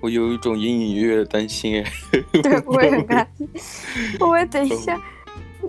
[0.00, 1.92] 我有一种隐隐约约的担心哎。
[2.42, 3.48] 对，我也很 担心。
[4.12, 5.00] 会不会等一下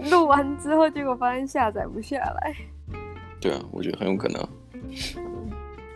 [0.09, 2.55] 录完之后，结果发现下载不下来？
[3.39, 4.47] 对啊，我觉得很有可能。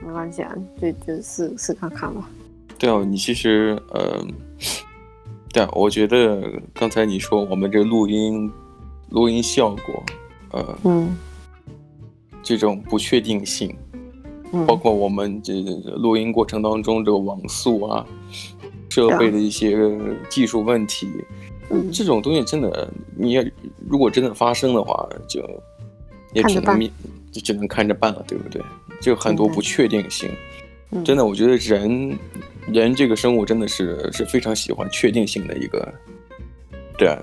[0.01, 2.29] 没关系啊，就就试试看看吧。
[2.77, 4.25] 对啊，你其实呃，
[5.51, 8.51] 对啊，我觉得刚才你说我们这录音
[9.09, 10.03] 录音效果，
[10.51, 11.17] 呃，嗯，
[12.43, 13.75] 这种不确定性，
[14.51, 15.53] 嗯，包括我们这
[15.97, 18.05] 录音过程当中这个网速啊，
[18.89, 19.77] 设备的一些
[20.29, 21.09] 技术问题，
[21.69, 23.51] 嗯，这种东西真的，你也
[23.89, 25.41] 如果真的发生的话，就
[26.33, 26.79] 也只能
[27.31, 28.61] 就只能看着办了，对不对？
[29.01, 30.29] 就很多不确定性，
[30.91, 32.17] 嗯、真的，我觉得人，
[32.67, 35.93] 人这个生物真的是是非常喜欢确定性的一个，
[36.97, 37.17] 对，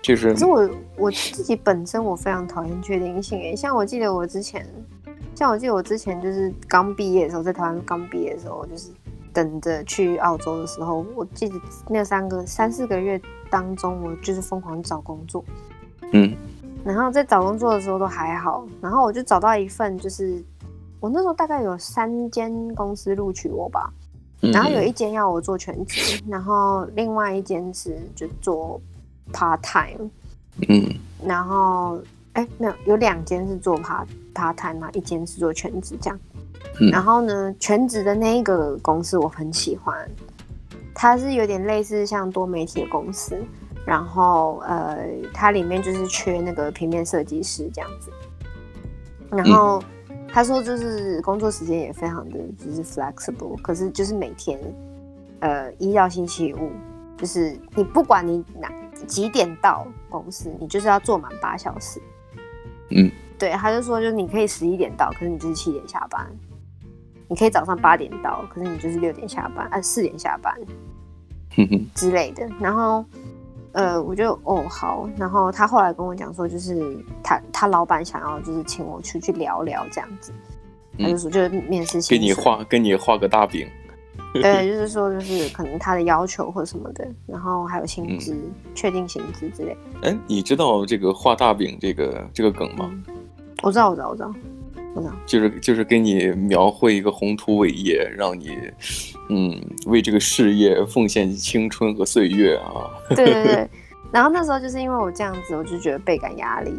[0.00, 0.32] 就是。
[0.32, 4.66] 可是我我自己本身我非常讨厌确定性诶，像我记得我之前，
[5.34, 8.90] 像我记得我之前就是刚毕业的时候，在台湾刚毕业的时候，就是
[9.32, 15.44] 等着去澳洲的时候，我记得那三个三四个月当中，我就是疯狂找工作，
[16.12, 16.34] 嗯。
[16.84, 20.44] 然后在找工作的时候都还好，然后我就找到一份，就是
[21.00, 23.90] 我那时候大概有三间公司录取我吧，
[24.40, 28.78] 然后有一间要我做全职，然后另外一间是就做
[29.32, 30.10] part time，
[30.68, 31.98] 嗯，然后
[32.34, 36.18] 哎没有，有两间是做 part part time 嘛，一间是做全职这样，
[36.90, 40.10] 然后呢，全职的那一个公司我很喜欢，
[40.94, 43.38] 它是有点类似像多媒体的公司。
[43.86, 48.10] 然后，呃，它里面就是缺那个平面设计师这样子。
[49.30, 49.84] 然后
[50.26, 54.58] 他说，就是工作时间也非常的就是 flexible，可是就是每天，
[55.40, 56.70] 呃，一到星期五，
[57.18, 58.72] 就是你不管你哪
[59.06, 62.00] 几点到公司，你就是要做满八小时。
[62.88, 66.24] 嗯，对，他就说，就是你可以十一点到，可是你就是七点下班；
[67.28, 70.54] 你可以早上八点到，可是你就是六点下班，呃，四点下班，
[71.94, 72.48] 之类的。
[72.60, 73.04] 然后。
[73.76, 80.32] 呃，我就哦好，然后他后来跟我讲说，就是他他老板想要就是请我出去聊聊这样子，
[80.96, 83.66] 他就说就是面试，给你画给你画个大饼，
[84.32, 89.76] 对， 就是说就是可能他的要求或什么的，然后还有薪资，嗯、确定薪资之类。
[90.02, 92.88] 哎，你知道这个画大饼这个这个梗吗？
[93.08, 93.13] 嗯、
[93.64, 94.08] 我知道，我知道，
[94.94, 95.14] 我知道。
[95.24, 98.58] 就是就是给你描绘一个宏图伟业，让你，
[99.30, 102.90] 嗯，为这个事业奉献青春和岁月啊。
[103.16, 103.68] 对对对。
[104.12, 106.70] 然后那时候就是因为我这样子，我就觉得倍感压力，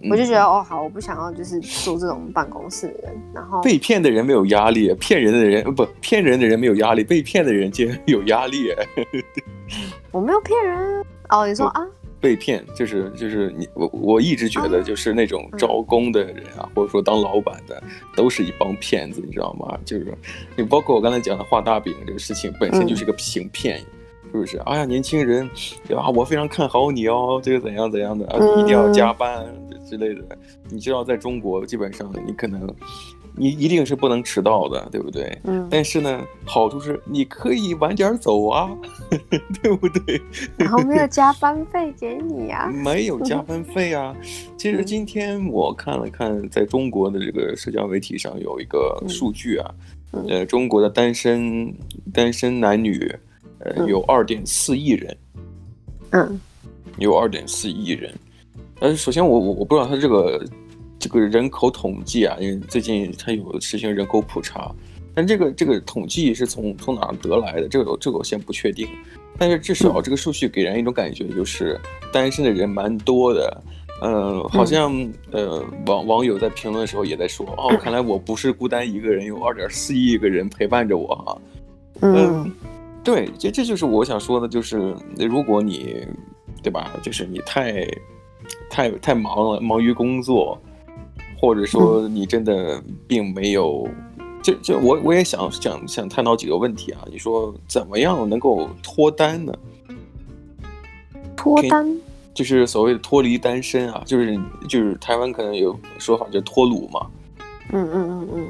[0.00, 3.22] 嗯、我就觉得哦好，我不想要就是做这种办公室的人。
[3.34, 8.74] 然后被骗的人没有压力，骗人的人不骗人的人没有压力，被骗的人竟然有压力。
[10.10, 11.86] 我没有骗人哦，你说啊？
[12.24, 17.82] 被骗就是就是你我我一直觉得就是那种招工的人啊，或者说当老板的，
[18.16, 19.78] 都是一帮骗子，你知道吗？
[19.84, 20.16] 就是
[20.56, 23.78] 你包括我刚才讲的画大饼这个事情，本身就是个行骗，
[24.32, 24.56] 是不是？
[24.60, 25.46] 哎呀，年轻人，
[25.86, 26.08] 对吧？
[26.08, 28.24] 我非常看好你哦，这个怎样怎样的，
[28.58, 29.44] 一定要加班
[29.86, 30.22] 之类的。
[30.70, 32.74] 你知道，在中国基本上你可能。
[33.36, 35.36] 你一定是不能迟到的，对不对？
[35.44, 35.66] 嗯。
[35.70, 38.70] 但是呢，好处是你可以晚点走啊，
[39.60, 40.20] 对不对？
[40.56, 42.66] 然后没有加班费给你啊？
[42.68, 44.14] 没有加班费啊。
[44.56, 49.74] 其实今天我看了看，在中国的这个社交媒体上有一个数据啊，
[50.12, 51.74] 嗯、呃，中国的单身
[52.12, 53.12] 单身男女，
[53.58, 55.16] 呃，有二点四亿人。
[56.10, 56.40] 嗯。
[56.98, 58.14] 有二点四亿人。
[58.78, 60.40] 呃，首先我我我不知道他这个。
[61.04, 64.74] 这个人口统计啊，因为最近它有实行人口普查，
[65.14, 67.68] 但这个这个统计是从从哪得来的？
[67.68, 68.88] 这个这个我先不确定，
[69.36, 71.78] 但是至少这个数据给人一种感觉，就是
[72.10, 73.62] 单身的人蛮多的。
[74.00, 74.90] 呃，好像
[75.30, 81.38] 呃网网友在评论的时候也在说，哦，看来我不是孤单一个人，有二点四亿个人陪伴着我哈。
[82.00, 82.50] 嗯，
[83.04, 86.02] 对，这这就是我想说的，就是如果你
[86.62, 87.86] 对吧，就是你太
[88.70, 90.58] 太太忙了，忙于工作。
[91.44, 93.86] 或者说你真的并没有，
[94.42, 97.04] 就就我我也想想想探讨几个问题啊。
[97.10, 99.52] 你说怎么样能够脱单呢？
[101.36, 102.00] 脱单
[102.32, 107.06] 就是所谓的脱离单身啊，就是就是台湾可能有说法叫脱鲁嘛。
[107.72, 108.46] 嗯嗯嗯嗯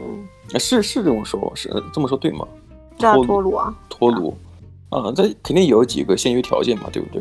[0.52, 2.46] 嗯，是是这种说，是这么说对吗？
[2.96, 4.36] 叫脱鲁啊，脱鲁
[4.90, 7.20] 啊，这肯定有几个先决条件嘛，对不对？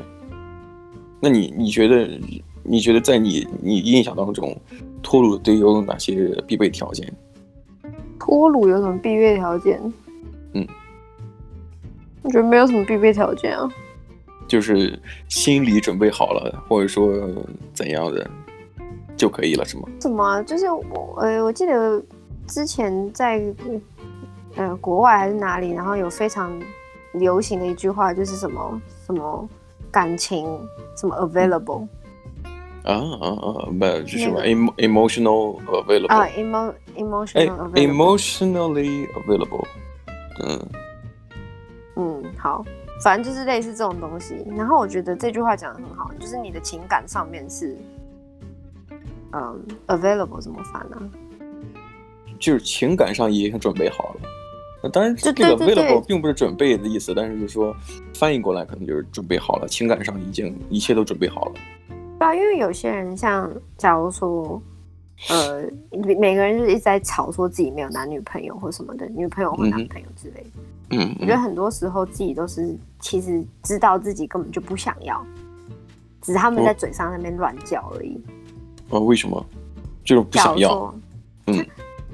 [1.20, 2.08] 那你你觉得？
[2.64, 4.56] 你觉得在你你印象当中，
[5.02, 7.14] 脱鲁得有哪些必备条件？
[8.18, 9.82] 脱鲁有什么必备条件？
[10.54, 10.66] 嗯，
[12.22, 13.70] 我觉得没有什么必备条件啊。
[14.48, 14.98] 就是
[15.30, 17.14] 心理准备好了，或者说
[17.74, 18.30] 怎样的
[19.18, 19.84] 就可以了，是吗？
[20.00, 20.42] 怎么？
[20.44, 22.02] 就是我呃，我记得
[22.48, 23.42] 之前在
[24.56, 26.58] 呃国外还是哪里，然后有非常
[27.14, 29.50] 流行的一句话，就是什么什么
[29.92, 30.46] 感情
[30.96, 31.88] 什么 available。
[32.84, 33.70] 啊啊啊！
[33.72, 39.66] 没有，就是什么 emotional available 啊，emo emotional emotionally available。
[40.44, 40.70] 嗯
[41.96, 42.66] 嗯，好，
[43.02, 44.46] 反正就是类似这种东西。
[44.58, 47.78] 然后我觉得这句话讲的很好，就是你的情感上面是
[49.32, 50.98] 嗯 available 怎么翻呢？
[52.40, 54.90] 就是情感上已经准备好了。
[54.90, 57.74] 当然，这个 available 并不是准备的意思，但是就是说
[58.14, 61.54] 翻译过来可能就是准备好了，情感上已经一切都准备好了。
[62.24, 64.62] 对啊，因为有些人像，假如说，
[65.30, 70.50] 呃，每个人就是一直在吵说自己没有男女朋友或什么的，女朋友或男朋友之类的。
[70.92, 75.22] 嗯，嗯，我觉得很多时候自己都是其实知道自己根本就不想要，
[76.22, 78.18] 只是他们在嘴上那边乱叫而已。
[78.90, 79.46] 哦，为什么？
[80.06, 80.96] 就是不想要。
[81.48, 81.66] 嗯。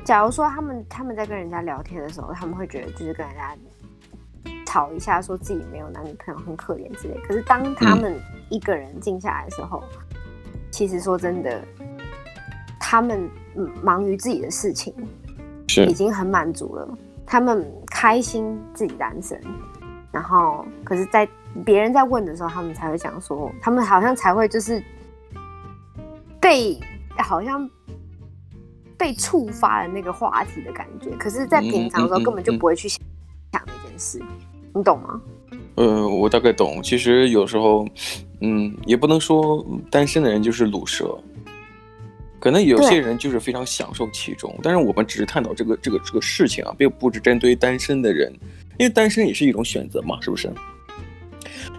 [0.04, 3.56] 假如说他们他们在跟人家聊天的时候，他们会觉得就是跟人家。
[4.70, 7.20] 吵一下，说自己没有男女朋友很可怜之类。
[7.28, 10.08] 可是当他们一个人静下来的时候，嗯、
[10.70, 11.60] 其实说真的，
[12.80, 13.28] 他们
[13.82, 14.94] 忙于自己的事情，
[15.88, 16.88] 已经很满足了。
[17.26, 19.42] 他们开心自己单身，
[20.12, 21.28] 然后可是，在
[21.66, 24.84] 别人在问的时候，他们才会讲说，他们好像才会就是
[26.40, 26.80] 被
[27.18, 27.68] 好像
[29.00, 31.10] 被触发了那个话题的感觉。
[31.18, 33.02] 可是，在平常的时候根本就不会去想
[33.52, 34.22] 那件事。
[34.74, 35.22] 你懂吗？
[35.76, 36.84] 呃，我大概懂。
[36.84, 37.88] 其实有时候，
[38.42, 41.18] 嗯，也不能说单身的人就是鲁蛇，
[42.40, 44.54] 可能有些人就是非常享受其中。
[44.62, 48.30] 但是我们只是探讨这个这个这个事情啊，并不是针对单身的人，
[48.78, 50.52] 因为单身也是一种选择嘛，是不是？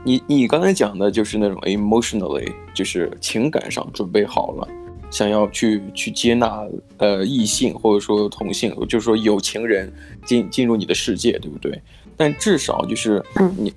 [0.02, 4.66] 你你刚才讲的就是那种 emotionally，就是情感上准备好了，
[5.10, 6.66] 想要去去接纳
[6.96, 9.92] 呃异性或者说同性，就是说有情人
[10.24, 11.78] 进进入你的世界，对不对？
[12.20, 13.24] 但至少就是
[13.56, 13.72] 你，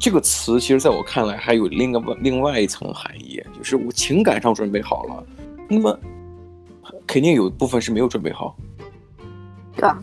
[0.00, 5.24] 这个词其实在我看来还有另个另外一层含义，就是我情感上准备好了，
[5.68, 5.96] 那么
[7.06, 8.56] 肯定有部分是没有准备好。
[9.76, 10.02] 对啊，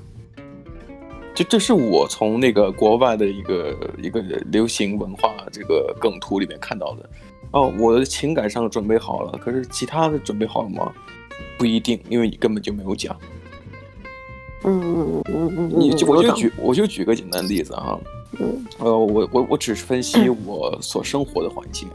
[1.35, 7.09] 就这是我从那个国外的一个一个流行文化这个梗图里面看到的。
[7.51, 10.89] 哦，我的情感上准备好了，可是其他的准备好了吗？
[11.57, 13.13] 不一定，因为你根本就没有讲。
[14.63, 17.99] 嗯嗯嗯嗯嗯，你就我就举我就举个简单的例子哈，
[18.39, 21.89] 嗯，呃，我我我只是分析我所生活的环境，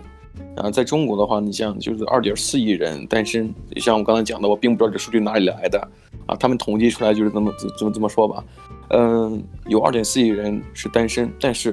[0.57, 5.81] 啊，在中国的话，你像就是二点四亿人单身，像我刚才讲的，我并不知道这数据哪里来的，
[6.27, 8.45] 啊，他们统计出来就是这么这么这么说吧，
[8.91, 11.71] 嗯，有二点四亿人是单身，但是，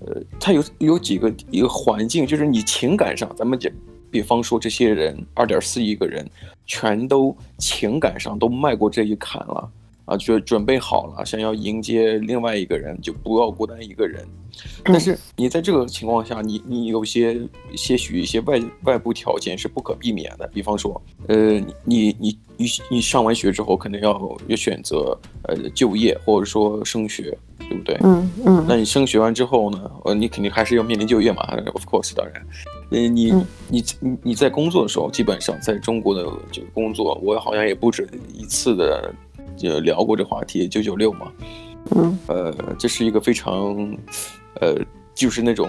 [0.00, 3.72] 呃，他有有几个一个环境，就是你情感上，咱们讲，
[4.10, 6.24] 比方说这些人二点四亿个人，
[6.66, 9.68] 全都情感上都迈过这一坎了。
[10.06, 14.24] 啊，就准备好了，想要迎接另外一个人，就不要孤单一个人。
[14.84, 17.38] 但是你在这个情况下，你你有些
[17.74, 27.98] 些许一些外外部条件是不可避免的，比方说，呃，你你你你上完学之后，肯定要要选择呃就业或者说升学，对不对？
[28.02, 28.64] 嗯嗯。
[28.66, 31.42] 那你升学完之后呢，呃，你肯定还是要面临就业嘛
[31.74, 32.46] ，of course，当然，
[32.90, 33.32] 呃，你
[33.68, 39.12] 你你你在工作的时候，基本上在中国的这个工作，我好像也不止一次的。
[39.56, 41.32] 就聊过这话题，九九六嘛，
[41.96, 43.76] 嗯，呃，这是一个非常，
[44.60, 44.76] 呃，
[45.14, 45.68] 就是那种，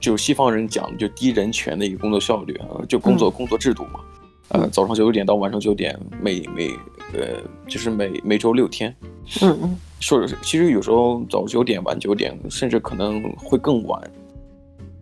[0.00, 4.00] 就西方人讲就低人权的一个工作效率啊，就工作工作制度嘛，
[4.48, 6.68] 呃，早上九点到晚上九点，每每
[7.12, 8.94] 呃，就是每每周六天，
[9.42, 14.02] 嗯嗯，说其实有时候早九点晚九点，甚至可能会更晚，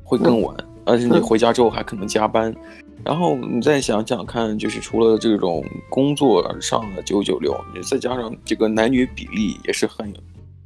[0.03, 2.55] 会更晚，而且你回家之后还可能加班。
[3.03, 10.13] 然后你再想想看，就是除了这种工作上的九九六，你再加上这个男女比例也是很，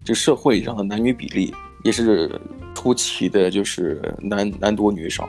[0.04, 1.54] 这社会上的男女比例
[1.84, 2.30] 也是
[2.74, 5.28] 出奇的，就是男男多女少。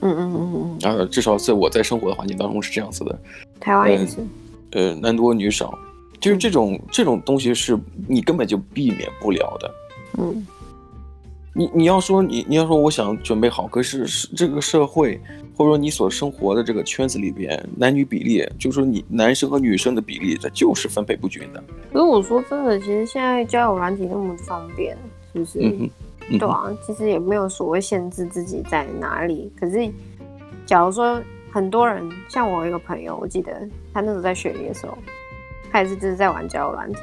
[0.00, 0.90] 嗯嗯嗯嗯。
[0.90, 3.18] 啊，至少在我在生活的环境当中是这样子的。
[3.58, 4.16] 台湾也是。
[4.72, 5.78] 呃，男多女少，
[6.20, 9.74] 就是这种这种东西是你根本就避免不了的。
[10.18, 10.46] 嗯。
[11.54, 15.20] 你你要说你你要说我想准备好，可是这个社会
[15.56, 21.62] 或者说你所生活的这个圈子里边，男女比例，就是说你男生和女生的比例，它就是分配不均的。
[21.92, 24.96] 如果说真的，其实现在交友软体那么方便，
[25.32, 25.58] 是不是？
[25.60, 25.90] 嗯
[26.30, 29.50] 嗯、对啊，其实也没有所谓限制自己在哪里。
[29.58, 29.90] 可是，
[30.66, 34.96] 假如说很多人，像我一个朋友，我记得他那时候在学历的时候，
[35.72, 37.00] 他也是就是在玩交友软体，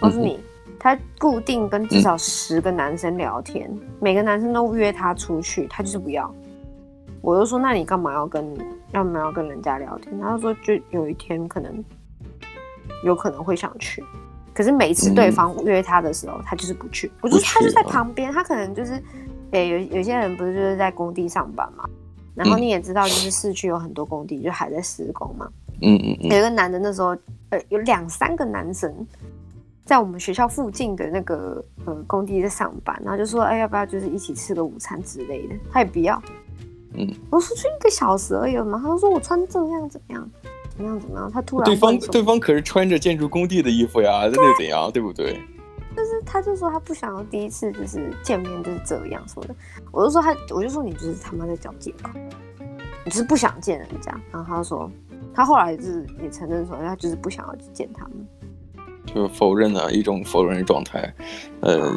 [0.00, 0.34] 告诉你。
[0.34, 0.44] 嗯
[0.78, 6.32] 他固定跟至少十个男生聊天，嗯、每个男生都约他出去，他就是不要。
[7.20, 8.54] 我就说，那你干嘛要跟，
[8.92, 10.18] 干嘛要跟人家聊天？
[10.20, 11.84] 他就说，就有一天可能，
[13.02, 14.04] 有可能会想去。
[14.52, 17.10] 可是每次对方约他的时候，嗯、他就是不去。
[17.22, 19.02] 我就他就在旁边，他可能就是，
[19.52, 21.88] 诶，有有些人不是就是在工地上班嘛，
[22.34, 25.48] 然后你也知道，就是市区有很多工地就还在施工嘛。
[25.80, 26.30] 嗯嗯嗯。
[26.30, 27.16] 有一个男的那时候，
[27.50, 28.94] 呃，有两三个男生
[29.84, 35.54] 在我们学校附近的那个呃工地在上班，然后就说，哎，要不要就是一起吃个午餐之类的？
[35.70, 36.20] 他也不要。
[36.94, 40.30] 嗯，我说就一个小时而已嘛，他就说我穿这样怎么样，
[40.76, 45.02] 怎么样怎么样，他突然对方对方可是穿着建筑工地的衣服呀，那又怎样，对。
[45.02, 45.40] 不对？
[45.96, 49.54] 就是他就说他不想要第一次就是见面就是这样说的，
[49.92, 52.10] 我就说他我就说你就是他妈在找借口，
[53.04, 54.90] 你就是不想见人家，然后他就说
[55.32, 58.26] 他后来就是也承认说他就是不想要去见他们，
[59.06, 61.12] 就是否认的一种否认的状态，
[61.60, 61.92] 呃，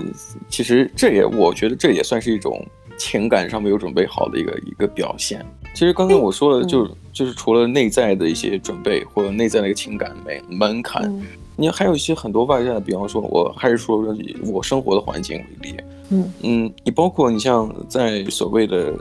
[0.49, 2.65] 其实这也我觉得这也算是一种。
[2.99, 5.45] 情感上没有准备好的一个一个表现。
[5.71, 11.23] 其实刚才我说的就，就、嗯、就是除了内在的一些准备或者内在的一个情感门门槛，嗯、
[11.55, 15.77] 你还有一些很多外在的，比方说，我还是说以我生活的环境为例，
[16.09, 18.91] 嗯嗯，你包括你像在所谓的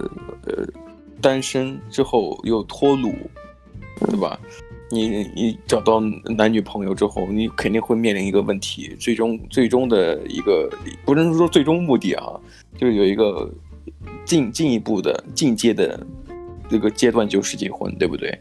[0.44, 0.66] 呃
[1.22, 3.14] 单身之后又脱鲁，
[3.98, 4.38] 对吧？
[4.90, 6.00] 你你找到
[6.36, 10.70] 男女朋友之后，你肯定会面临一个问题，最终最终的一个
[11.04, 12.38] 不能说最终目的啊，
[12.76, 13.50] 就是有一个。
[14.24, 16.04] 进进一步的进阶的
[16.68, 18.36] 这个阶段就是结婚，对不对？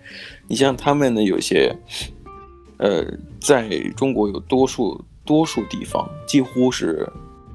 [0.48, 1.76] 你像他们呢，有些，
[2.78, 3.06] 呃，
[3.40, 7.08] 在中国有多数多数地方，几乎是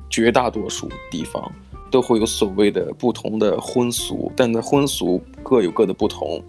[0.08, 1.52] 绝大多数地方
[1.90, 6.40] 都会有所谓的不同的婚俗，但那婚俗各有各的不同，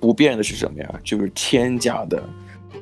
[0.00, 1.00] 不变的是什么呀？
[1.02, 2.22] 就是天价的。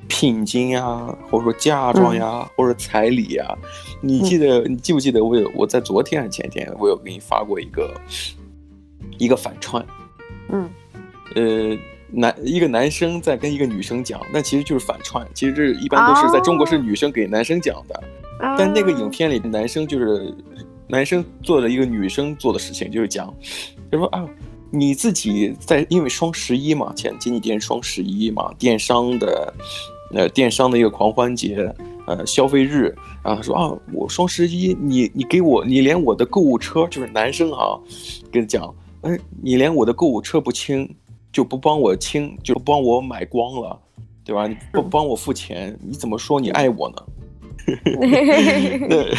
[0.09, 0.85] 聘金呀，
[1.29, 3.59] 或者说嫁妆呀，嗯、或者彩礼呀，
[4.01, 7.93] 你记得、嗯、你记不记得我有我在昨天还是前天我有给你发过一个
[9.19, 9.85] 一个反串，
[10.51, 10.71] 嗯，
[11.35, 11.77] 呃
[12.09, 18.05] 男一个男生在跟一个女生讲，那其实就是反串，其实这一般都是在中国是女生给男生讲的，
[18.41, 20.33] 哦、但那个影片里的男生就是
[20.87, 23.35] 男生做了一个女生做的事情，就是讲，
[23.91, 24.25] 就说啊。
[24.71, 29.55] 你自己在，因为双十一嘛，前前几天双十一嘛，电商的，
[30.13, 31.73] 呃，电商的一个狂欢节，
[32.07, 37.79] 呃，消费日，然后他说啊，我双十一，你你给我，你连我的购物车，就是男生啊，
[38.33, 40.89] 跟你讲，哎，你连我的购物车不清，
[41.33, 43.79] 就不帮我清，就不帮我买光了，
[44.25, 44.47] 对吧？
[44.49, 46.97] 你不帮我付钱，你怎么说你爱我呢？
[48.89, 49.15] 对。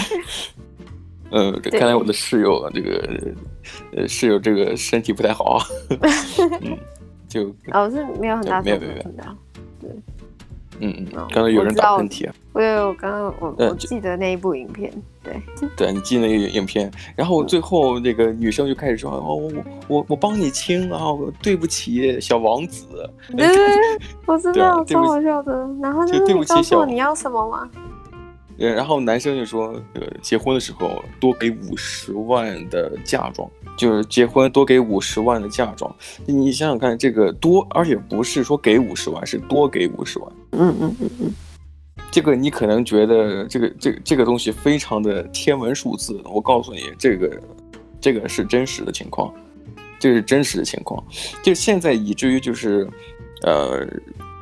[1.31, 3.09] 嗯，看来我的室友啊，这个，
[3.95, 5.59] 呃，室友这个身体不太好，
[6.61, 6.77] 嗯，
[7.27, 9.03] 就哦，是没有很大，没有没有没有，
[9.81, 9.89] 对，
[10.79, 14.91] 嗯嗯，刚才有人打喷嚏啊，我有，我刚刚我我记得那一部影片，
[15.23, 15.41] 对，
[15.75, 19.51] 对你记得那个影片，然后最后那个女生就开始说，哦，我
[19.87, 20.99] 我我帮你亲啊，
[21.41, 22.85] 对不起，小王子，
[23.35, 23.47] 对，
[24.25, 27.69] 我知道，超好笑的，然后就对不起，小，你要什么吗？
[28.57, 33.47] 然后男生就说，呃，结婚的时候多给五十万的嫁妆，
[33.77, 35.95] 就是结婚多给五十万的嫁妆。
[36.25, 40.31] 你想想看，这个多，而且不是说给五十万，是多给五十万。
[40.53, 41.31] 嗯嗯嗯嗯。
[42.09, 47.39] 这个你可能觉得这个这个这个东西非常的天文数字，我告诉你，这个
[48.01, 49.31] 这个是真实的情况，
[49.99, 51.03] 这是真实的情况。
[51.43, 52.89] 就现在以至于就是，
[53.43, 53.87] 呃。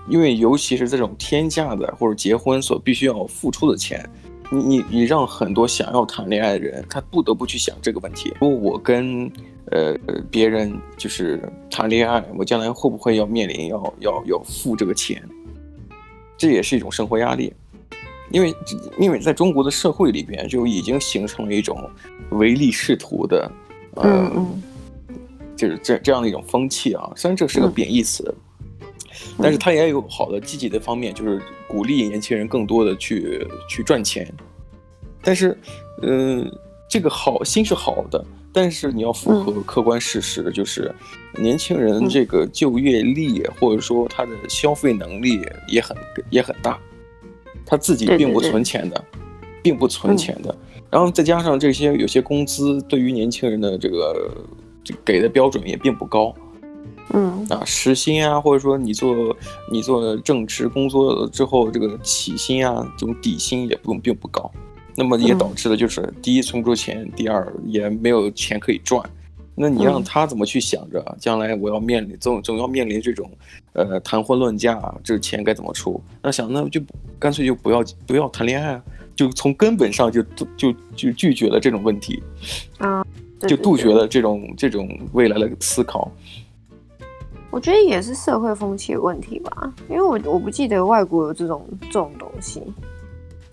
[0.07, 4.07] 因为尤其是这种天价的或者结婚所必须要付出的钱，
[4.51, 9.31] 你你你让很多想要谈恋爱的人，他不得不去想这个问题：如果我跟
[9.71, 9.95] 呃
[10.29, 15.21] 别人就是谈恋爱，我将来会不会要面临要要要付这个钱？
[16.38, 17.51] 这也是一种生活压力，
[18.29, 18.53] 因为
[19.00, 21.89] 因为在中国的社会里边就已经形成了一种
[22.29, 23.51] 唯利是图的，
[23.95, 25.15] 呃、嗯嗯，
[25.55, 27.09] 就是这这样的一种风气啊。
[27.15, 28.24] 虽然这是个贬义词。
[28.27, 28.41] 嗯
[29.41, 34.31] 但是它也有好的积极的方面，就是鼓励年轻人更多的去去赚钱。
[35.22, 35.57] 但是，
[36.03, 36.50] 嗯，
[36.89, 40.93] 这个好心是好的，但是你要符合客观事实，就是
[41.38, 45.98] 年轻人这个就业力或者说他的消费能力也很
[46.29, 46.79] 也很大，
[47.65, 49.03] 他自己并不存钱的，
[49.63, 50.55] 并不存钱的。
[50.91, 54.31] 然后再加上这些有些工资对于年轻人的这个
[55.03, 56.34] 给的标准也并不高。
[57.13, 59.35] 嗯啊，时薪啊，或者说你做
[59.71, 64.51] 你做正职工作之后，这个起薪啊，这种底薪也不并不高，
[64.95, 69.01] 那么也导致了就是第一存不住钱，第二也没有钱可以赚。
[69.57, 73.31] 那你让他怎么去想着将来我要面临总总要面临这种
[73.71, 76.01] 呃谈婚论嫁，这钱该怎么出？
[76.21, 76.81] 那想那就
[77.17, 78.83] 干脆就不要不要谈恋爱啊，
[79.15, 82.21] 就从根本上就就就就拒绝了这种问题
[82.79, 83.05] 啊，
[83.47, 86.12] 就杜绝了这种这种未来的思考。
[87.55, 92.62] 我觉得也是社会风气的问题吧，因为我我不记得外国有这种这种东西，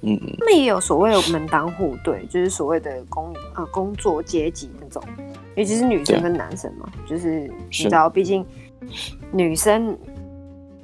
[0.00, 5.00] 嗯，他们也有所谓的门当户对，就是所谓的工呃工作阶级那种，
[5.54, 8.44] 尤其是女生跟男生嘛，就是你知道，毕竟
[9.30, 9.96] 女生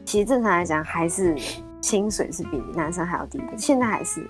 [0.04, 1.34] 其实正常来讲还是
[1.80, 4.24] 薪水是比男生还要低的，现在还是。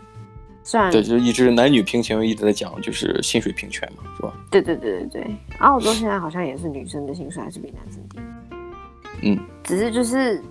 [0.64, 4.32] 虽然对，就是一直男女平权，一直在讲，就是薪水平权嘛，是吧？
[4.50, 8.18] 对对对对对，澳洲现在好像也是女生的薪水还是比男生低。
[9.22, 10.42] 嗯，只是就是，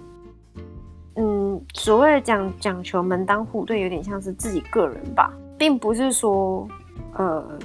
[1.15, 6.67] 嗯，所谓的讲讲求门当户对，有点像是自己个人吧，并不是说
[7.15, 7.59] 呃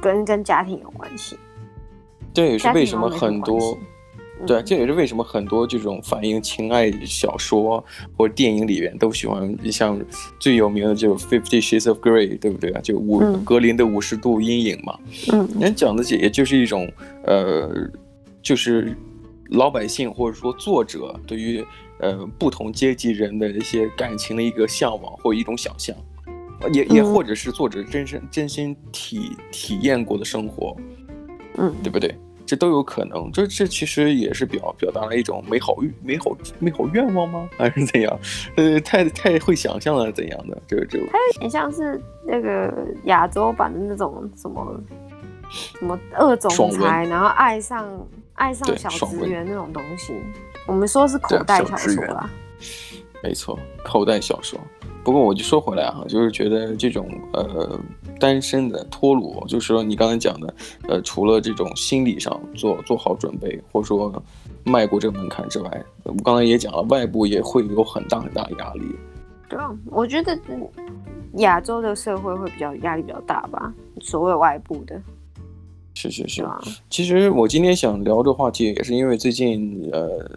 [0.00, 1.36] 跟跟家庭有关系。
[2.32, 3.76] 这，也是为什么很多。
[4.46, 7.82] 对，这也是为什么很多这种反映情爱小说
[8.18, 9.98] 或者电影里面都喜欢像
[10.38, 12.80] 最有名的就《Fifty Shades of Grey》，对不对啊？
[12.82, 14.98] 就五、嗯、格林的五十度阴影嘛。
[15.32, 16.86] 嗯，人讲的也也就是一种
[17.24, 17.70] 呃，
[18.42, 18.94] 就是
[19.50, 21.64] 老百姓或者说作者对于
[22.00, 25.94] 呃不同阶级人的一些感情的一个向往或一种想象，
[26.72, 30.76] 也也或者是作者真身真心体体验过的生活，
[31.56, 32.14] 嗯，对不对？
[32.48, 37.48] 这都有可能，这这其实也是表表达了一种美好美好美好愿望吗？
[37.58, 38.16] 还是怎样？
[38.54, 40.56] 呃，太太会想象了怎样的？
[40.64, 44.80] 这个这个，它有点像是那个亚洲版的那种什么
[45.50, 47.84] 什么二总裁，然后爱上
[48.36, 50.14] 爱上小职员那种东西。
[50.66, 52.30] 我们说是口袋小说啦，
[53.22, 54.58] 没错，口袋小说。
[55.04, 57.78] 不过我就说回来哈，就是觉得这种呃
[58.18, 60.54] 单身的脱鲁，就是说你刚才讲的，
[60.88, 64.12] 呃，除了这种心理上做做好准备，或者说
[64.64, 68.82] 迈过这个门槛之外，我刚才也讲了，外部也会有很大很大的压力。
[69.48, 70.36] 对啊，我觉得
[71.34, 75.00] 亚洲的社会会比较压力比较大吧，所谓外部的。
[75.96, 76.44] 是是是，
[76.90, 80.30] 其实我今天想聊这话题，也是因为最近呃，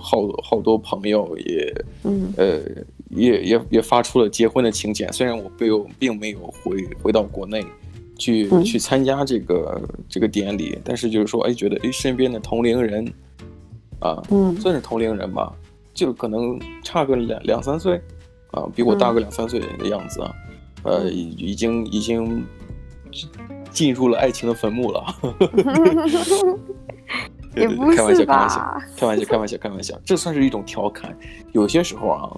[0.00, 2.58] 好好多朋友也，嗯，呃，
[3.10, 5.10] 也也也发出了结婚的请柬。
[5.12, 7.64] 虽然我并并没有回回到国内
[8.18, 13.06] 去、嗯、去参加这个这个典礼，但是就是说，哎，觉得哎，身边的同龄人
[14.00, 15.54] 啊，嗯，算是同龄人吧，
[15.94, 18.00] 就可能差个两两三岁
[18.50, 20.34] 啊，比我大个两三岁的样子啊，
[20.82, 22.44] 嗯、呃，已已经已经。
[23.76, 25.04] 进入了爱情的坟墓了，
[27.54, 31.14] 也不是开玩笑，开玩笑，开玩笑，开玩笑，开玩笑，这算是一种调侃。
[31.52, 32.30] 有些时候啊，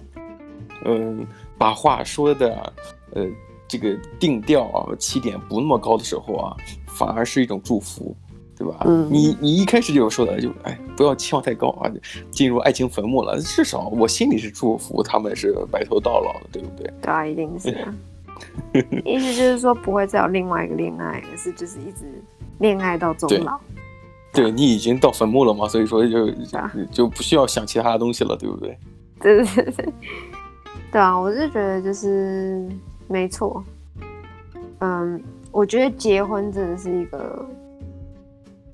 [0.85, 1.25] 嗯，
[1.57, 2.73] 把话说的，
[3.15, 3.25] 呃，
[3.69, 6.57] 这个定调啊，起点不那么高的时候啊，
[6.89, 8.17] 反而是一种祝福，
[8.57, 8.83] 对吧？
[8.87, 11.89] 嗯，你你一开始就说的，就哎，不要期望太高啊，
[12.33, 13.39] 进入爱情坟墓了。
[13.39, 16.93] 至少我心里是祝福他们是白头到老的，对不对？
[17.01, 17.73] 对啊，一定是。
[19.05, 22.05] 意思就是说不会再有另外一个恋爱，而是就是一直
[22.59, 23.59] 恋爱到终老。
[24.33, 26.31] 对，对你已经到坟墓了嘛，所以说就
[26.91, 28.79] 就不需要想其他的东西了，对不对？
[29.21, 29.93] 对 对对对，
[30.93, 32.69] 对啊，我是觉得就是
[33.09, 33.63] 没错。
[34.81, 37.45] 嗯，我觉得结婚真的是一个，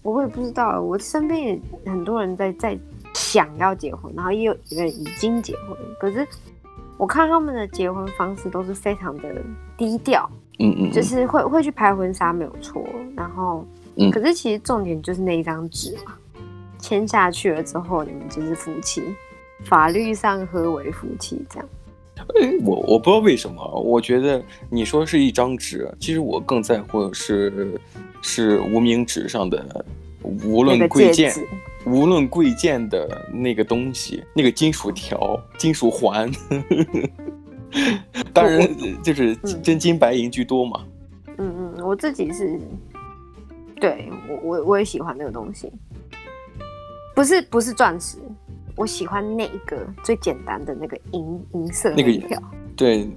[0.02, 2.78] 我也不知道，我身边也很多人在在
[3.14, 6.26] 想要结婚，然后也有一个人已经结婚，可是。
[6.96, 9.34] 我看他们的结婚方式都是非常的
[9.76, 16.14] 低调，嗯，嗯嗯，就是会会去拍婚纱没有错，然后，嗯，可是其实重点就是那一张纸嘛，
[16.78, 19.02] 签下去了之后，你们就是夫妻，
[19.64, 21.68] 法律上合为夫妻这样。
[22.40, 27.78] 哎，我我不知道为什么，我觉得你说是一张纸，其实我更在乎的是
[28.22, 29.84] 是无名指上的，
[30.22, 31.34] 无论贵贱。
[31.86, 36.30] 无论贵贱的那个东西，那个金属条、金属环，
[38.32, 38.68] 当然
[39.02, 40.84] 就是真金白银居多嘛。
[41.38, 42.58] 嗯嗯，我自己是，
[43.80, 45.70] 对我我我也喜欢那个东西，
[47.14, 48.18] 不是不是钻石，
[48.76, 52.42] 我喜欢那一个最简单的那个银银色那个条，
[52.76, 53.08] 对。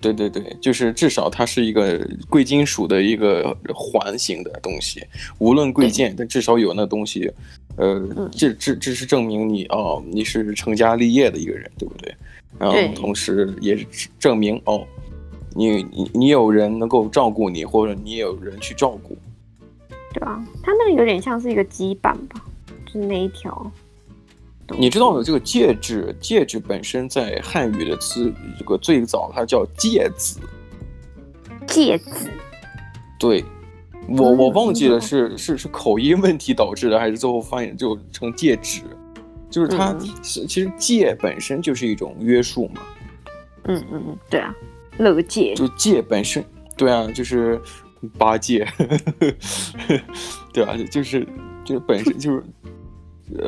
[0.00, 5.02] 对对对，就是至少它是一个贵金属的一个环形的东西，
[5.38, 7.30] 无论贵贱，但至少有那东西，
[7.76, 12.14] 呃，这这这是证明你哦，你是成家立业的一个人，对不对？
[12.58, 13.86] 然后同时也是
[14.18, 14.86] 证明哦，
[15.54, 19.16] 你你你有人能够照顾你，或者你也有人去照顾。
[20.12, 22.44] 对啊，它那个有点像是一个羁绊吧，
[22.86, 23.70] 就是那一条。
[24.78, 30.38] 你知道的，这个戒指，戒指本身在汉语的词，这个最早它叫戒子。
[31.66, 32.30] 戒子。
[33.18, 33.44] 对，
[34.08, 38.82] 我我忘记了是是是口音问题导致的，还是最后发现就成戒指，
[39.50, 42.82] 就是它是其实戒本身就是一种约束嘛。
[43.64, 44.54] 嗯嗯嗯，对啊，
[44.98, 45.54] 勒戒。
[45.54, 46.44] 就戒本身，
[46.76, 47.60] 对啊，就是
[48.16, 48.66] 八戒，
[50.52, 51.26] 对啊，就是
[51.64, 52.42] 就本身就是。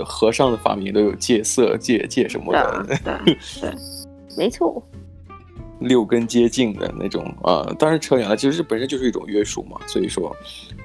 [0.05, 3.75] 和尚的发明都有戒色、戒戒什么的，对
[4.37, 4.83] 没错。
[5.81, 7.67] 六根接近的那种啊。
[7.79, 9.81] 当然扯远了，其实这本身就是一种约束嘛。
[9.87, 10.35] 所以说，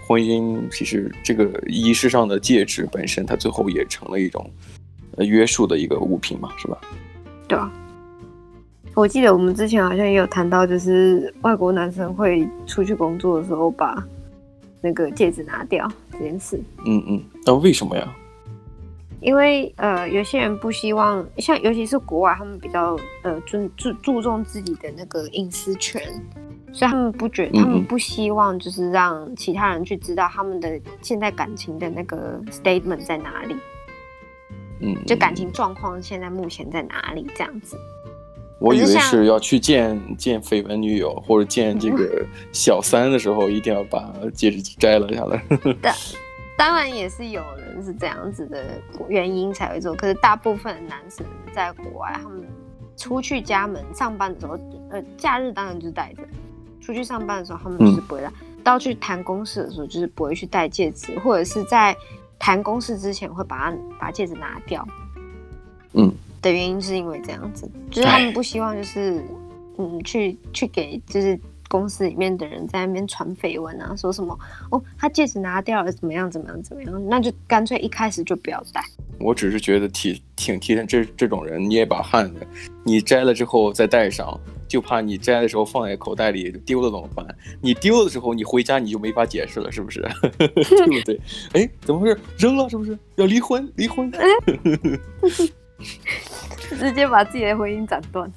[0.08, 4.50] 婚姻其实这个仪式上的戒指本身，它最后也成了一种
[5.18, 6.78] 呃约束的一个物品嘛，是吧？
[7.48, 7.72] 对啊。
[8.96, 14.04] 我记得我们之前好像也有谈到，就是外国男生会出去工作的时候把
[14.82, 16.60] 那个戒指拿掉这件事。
[16.88, 18.16] 嗯嗯，那为什么呀？
[19.20, 26.02] 因为呃，有些人不希望，像尤其是国外，他们比较呃尊注注重自己的那个隐私权，
[26.72, 33.56] 所以他们不觉，他们不希望就是让其他人去知道他们的现在感情的那个 statement 在哪里。
[34.80, 37.76] 嗯，就感情状况现在目前在哪里这样子。
[38.60, 45.44] 我以为是要去见见绯闻女友或者见这个小三的时候，一定要把戒指摘了下来。
[45.82, 45.92] 对，
[46.58, 52.46] 当然也是有人是这样子的原因才会做，可是大部分男生在国外，他们
[52.98, 56.24] 出去家门上班的时候，呃，假日当然就是戴着；
[56.82, 58.28] 出去上班的时候，他们就是不会戴。
[58.28, 61.96] 嗯、到去谈公事的时候，就是不会去戴戒指，或者是在
[62.40, 64.86] 谈公事之前会把它把戒指拿掉。
[65.94, 66.12] 嗯。
[66.40, 69.26] 的原因是因为这样子，就是他们不希望就是，
[69.80, 71.38] 嗯，去去给就是
[71.68, 74.38] 公司里面的人在那边传绯闻啊，说什么
[74.72, 78.84] 哦，他戒指拿掉了，怎么样怎么样怎么样，那就干脆一开始就不要戴。
[79.20, 82.46] 我只是觉得挺挺替这这种人捏把汗的，
[82.84, 87.26] 你摘了之后再戴上，就怕你摘的时候放在口袋里丢了怎么办？
[87.60, 90.02] 你丢的时候你回家你就没法解释了，是不是？
[90.38, 91.20] 对不对？
[91.54, 92.20] 哎，怎么回事？
[92.38, 92.98] 扔了是不是？
[93.16, 93.68] 要离婚？
[93.76, 94.12] 离婚？
[96.78, 98.32] 直接把自己的婚姻斩断。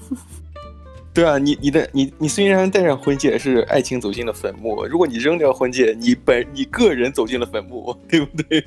[1.12, 8.64] 对啊，你你的你你虽然戴上婚戒是爱情走进了坟墓，如果你扔掉婚戒，你本你个人走进了坟墓，对不对？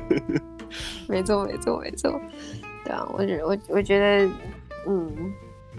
[1.06, 2.20] 没错，没错，没错。
[2.84, 4.30] 对啊，我觉我我觉得，
[4.86, 5.32] 嗯，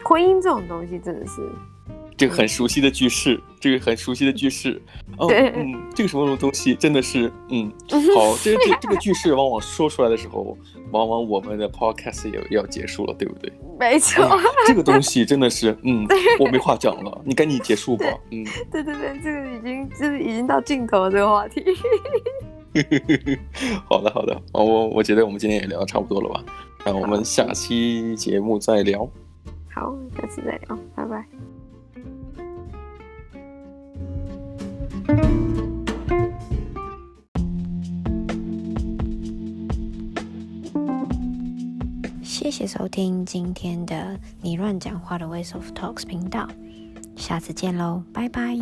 [0.03, 1.41] 婚姻这种东西真的是。
[2.17, 4.81] 这个很熟悉的句式，这个很熟悉的句式，
[5.17, 7.71] 哦，嗯，这个什么什么东西真的是，嗯，
[8.15, 10.57] 好，这个这这个句式往往说出来的时候，
[10.91, 13.53] 往往我们的 podcast 也要结束了，对不对？
[13.79, 16.07] 没错，哎，这个东西真的是，嗯，
[16.39, 21.63] 我没话讲了，你赶紧结束吧，嗯，对对对，这个已经就是已经到尽头了，这个话题。
[23.87, 26.43] 好 的好的，我我觉得我们今天也聊得差不多了吧，
[26.85, 29.07] 那我们下期节目再聊。
[29.73, 31.56] 好，下次再聊，拜拜。
[42.47, 46.47] 谢谢收听今天的你乱讲话的 Ways of Talks 频道，
[47.17, 48.57] 下次见喽，拜拜。